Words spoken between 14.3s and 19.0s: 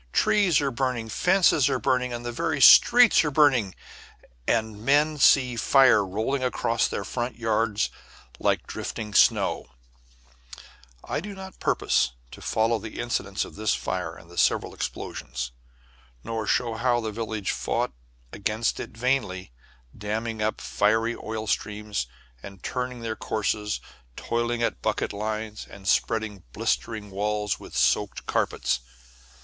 the several explosions, nor show how the village fought against it